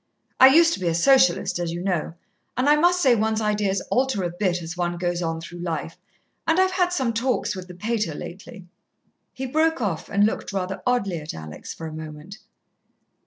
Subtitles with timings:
[0.39, 2.15] I used to be a Socialist, as you know,
[2.55, 5.95] but I must say one's ideas alter a bit as one goes on through life,
[6.47, 8.65] and I've had some talks with the pater lately."
[9.31, 12.39] He broke off, and looked rather oddly at Alex for a moment.